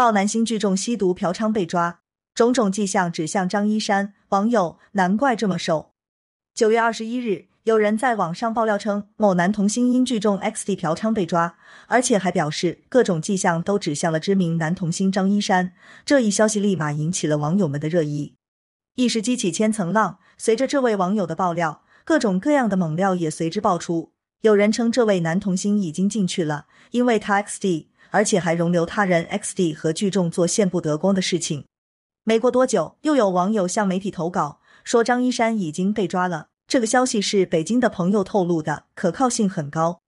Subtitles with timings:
[0.00, 2.00] 报男星聚众吸毒嫖娼被抓，
[2.34, 4.14] 种种迹象指向张一山。
[4.30, 5.92] 网友难怪这么瘦。
[6.54, 15.74] 九月二十一日，有人在网上爆料称，某男童星因聚众 XD 嫖娼被抓，而且还表示各种迹象都指向了知名男童星张一山。
[16.06, 18.36] 这一消息立马引起了网友们的热议，
[18.94, 20.18] 一时激起千层浪。
[20.38, 24.14] 随着这位网友的爆料，各种各样的猛料也随之爆出。
[24.40, 31.64] 有人称这位男童星已经进去了，因为他 XD，而且还容留他人 XD 和聚众做见不得光的事情。
[32.24, 36.48] 没过多久，又有网友向媒体投稿说张一山已经被抓了。
[36.68, 40.00] 这个消息是北京的朋友透露的，可靠性很高。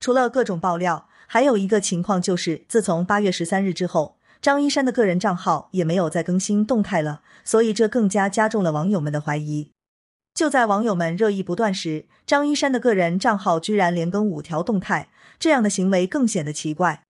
[0.00, 9.70] 除了各种爆料，还有一个情况就是，自从八月十三日之后，张一山的个人账号也没有再更新动态了，所以这更加加重了网友们的怀疑。
[10.34, 17.02] 就在网友们热议不断时，张一山的个人账号居然连更五条动态，这样的行为更显得奇怪。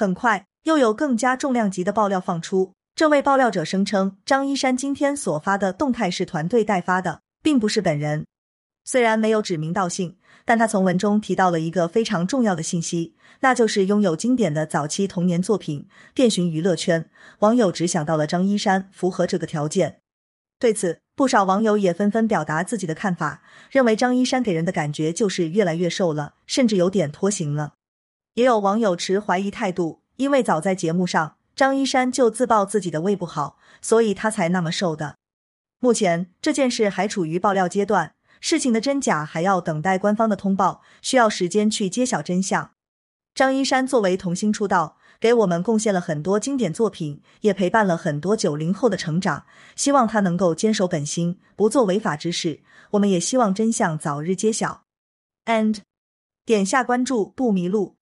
[0.00, 2.72] 很快，又有更加重量级的爆料放出。
[2.94, 8.24] 这位爆料者声称，张一山今天所发的动态是团队代发的，并不是本人。
[8.82, 15.86] 虽然没有指名道姓，但他从文中提到了一个非常重要的信息，那就是拥有经典的早期童年作品。
[16.14, 20.00] 电讯娱乐圈网友只想到了张一山符合这个条件。
[20.58, 27.74] 对此，不少网友也纷纷表达自己的看法，认为张一山给人的感觉就是越来越瘦了，甚至有点脱形了。
[28.34, 35.16] 也有网友持怀疑态度，因为早在节目上，张一山就自曝自己的胃不好，所以他才那么瘦的。
[35.78, 42.72] 目前这件事还处于爆料阶段，事情的真假还要等待官方的通报，需要时间去揭晓真相。
[43.34, 44.96] 张一山作为童星出道。
[45.20, 49.44] 给我们贡献了很多经典作品，也陪伴了很多九零后的成长。
[49.76, 52.62] 希望他能够坚守本心，不做违法之事。
[52.92, 54.84] 我们也希望真相早日揭晓。
[55.44, 55.80] And
[56.46, 57.96] 点下关注不迷路。